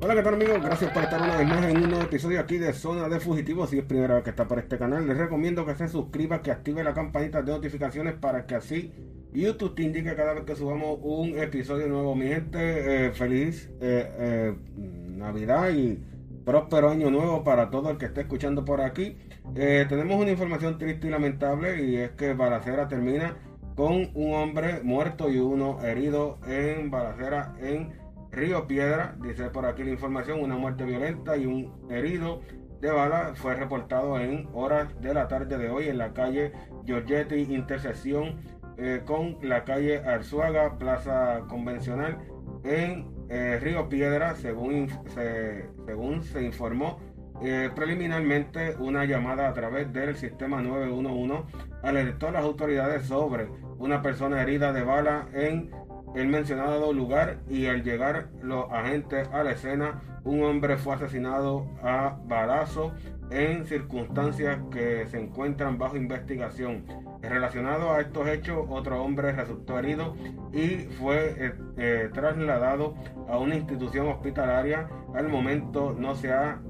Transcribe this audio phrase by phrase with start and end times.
[0.00, 0.62] Hola, ¿qué tal amigos?
[0.62, 3.70] Gracias por estar una vez más en un nuevo episodio aquí de Zona de Fugitivos.
[3.70, 6.52] Si es primera vez que está por este canal, les recomiendo que se suscriba, que
[6.52, 8.92] active la campanita de notificaciones para que así
[9.32, 12.14] YouTube te indique cada vez que subamos un episodio nuevo.
[12.14, 16.00] Mi gente, eh, feliz eh, eh, Navidad y
[16.44, 19.16] próspero año nuevo para todo el que esté escuchando por aquí.
[19.52, 23.36] tenemos una información triste y lamentable y es que Balacera termina
[23.74, 29.82] con un hombre muerto y uno herido en Balacera en Río Piedra, dice por aquí
[29.84, 32.40] la información, una muerte violenta y un herido
[32.80, 36.52] de bala fue reportado en horas de la tarde de hoy en la calle
[36.84, 38.36] Giorgetti, intersección
[38.76, 42.18] eh, con la calle Arzuaga, plaza convencional
[42.62, 47.00] en eh, Río Piedra, según se, según se informó.
[47.42, 51.44] Eh, preliminarmente, una llamada a través del sistema 911
[51.82, 55.70] alertó a las autoridades sobre una persona herida de bala en
[56.18, 61.66] el mencionado lugar y al llegar los agentes a la escena, un hombre fue asesinado
[61.80, 62.92] a balazo
[63.30, 66.84] en circunstancias que se encuentran bajo investigación.
[67.22, 70.16] Relacionado a estos hechos, otro hombre resultó herido
[70.52, 72.94] y fue eh, eh, trasladado
[73.28, 74.88] a una institución hospitalaria.
[75.14, 76.60] Al momento no se ha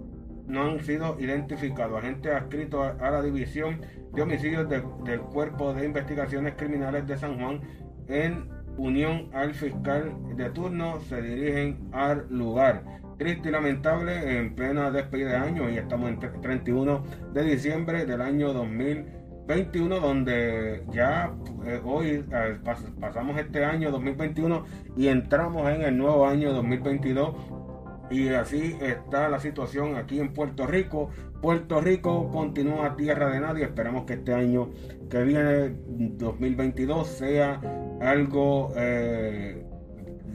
[0.47, 1.99] no han sido identificados.
[1.99, 3.83] Agentes adscritos a, la División
[4.15, 7.61] de Homicidios del Cuerpo de Investigaciones Criminales de San Juan
[8.09, 12.83] en unión al fiscal de turno se dirigen al lugar.
[13.19, 17.03] Triste y lamentable en plena despedida de año y estamos en 31
[17.35, 21.33] de diciembre del año 2021 donde ya
[21.67, 22.25] eh, hoy
[23.01, 24.65] pasamos este año 2021
[24.97, 27.35] y entramos en el nuevo año 2022
[28.11, 31.11] y así está la situación aquí en Puerto Rico.
[31.41, 33.65] Puerto Rico continúa tierra de nadie.
[33.65, 34.71] Esperamos que este año
[35.11, 37.61] que viene, 2022, sea
[38.01, 39.65] algo eh,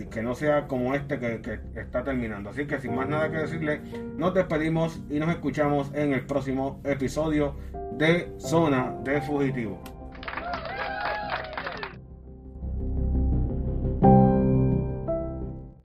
[0.10, 2.50] que no sea como este que, que, está terminando.
[2.50, 3.82] Así que sin más nada que decirle,
[4.18, 7.56] nos despedimos y nos escuchamos en el próximo episodio
[7.98, 9.82] de Zona de Fugitivo.